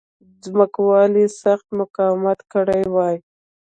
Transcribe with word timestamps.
ځمکوالو 0.43 1.23
سخت 1.41 1.67
مقاومت 1.79 2.39
کړی 2.51 2.81
وای. 2.93 3.15